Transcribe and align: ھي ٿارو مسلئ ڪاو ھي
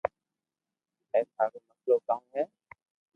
ھي 1.11 1.19
ٿارو 1.33 1.57
مسلئ 1.67 1.97
ڪاو 2.07 2.21
ھي 2.33 2.43